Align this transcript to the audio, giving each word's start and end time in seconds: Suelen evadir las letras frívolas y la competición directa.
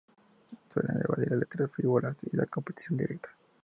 Suelen 0.73 0.97
evadir 0.97 1.29
las 1.29 1.41
letras 1.41 1.69
frívolas 1.73 2.17
y 2.23 2.35
la 2.35 2.47
competición 2.47 2.97
directa. 2.97 3.29